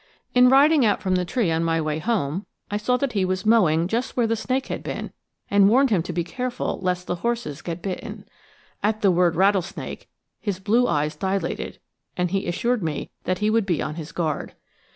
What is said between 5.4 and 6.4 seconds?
and warned him to be